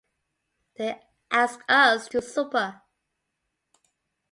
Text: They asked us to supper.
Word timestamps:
They 0.77 0.99
asked 1.29 1.61
us 1.69 2.07
to 2.07 2.23
supper. 2.23 2.81